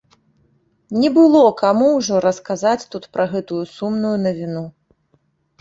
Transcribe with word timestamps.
Не 1.01 1.09
было 1.17 1.41
каму 1.59 1.89
ўжо 1.97 2.21
расказаць 2.27 2.87
тут 2.95 3.03
пра 3.19 3.27
гэтую 3.35 3.61
сумную 3.77 4.15
навіну. 4.27 4.65